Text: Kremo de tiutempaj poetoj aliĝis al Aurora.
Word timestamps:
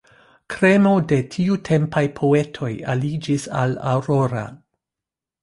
Kremo 0.51 0.93
de 1.11 1.19
tiutempaj 1.35 2.03
poetoj 2.21 2.71
aliĝis 2.95 3.47
al 3.61 3.77
Aurora. 3.95 4.45